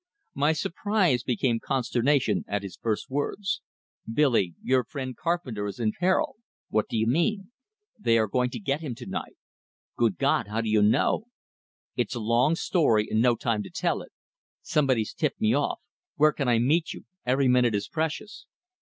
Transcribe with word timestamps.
My 0.33 0.53
surprise 0.53 1.21
became 1.21 1.59
consternation 1.59 2.43
at 2.47 2.63
his 2.63 2.75
first 2.75 3.07
words: 3.11 3.61
"Billy, 4.11 4.55
your 4.63 4.83
friend 4.83 5.15
Carpenter 5.15 5.67
is 5.67 5.79
in 5.79 5.91
peril!" 5.91 6.37
"What 6.69 6.87
do 6.89 6.97
you 6.97 7.05
mean?" 7.05 7.51
"They 7.99 8.17
are 8.17 8.25
going 8.25 8.49
to 8.49 8.59
get 8.59 8.81
him 8.81 8.95
tonight." 8.95 9.37
"Good 9.95 10.17
God! 10.17 10.47
How 10.47 10.61
do 10.61 10.69
you 10.69 10.81
know?" 10.81 11.25
"It's 11.95 12.15
a 12.15 12.19
long 12.19 12.55
story, 12.55 13.09
and 13.11 13.21
no 13.21 13.35
time 13.35 13.61
to 13.61 13.69
tell 13.69 14.01
it. 14.01 14.11
Somebody's 14.63 15.13
tipped 15.13 15.39
me 15.39 15.53
off. 15.53 15.79
Where 16.15 16.33
can 16.33 16.47
I 16.47 16.57
meet 16.57 16.93
you? 16.93 17.05
Every 17.23 17.47
minute 17.47 17.75
is 17.75 17.87
precious." 17.87 18.47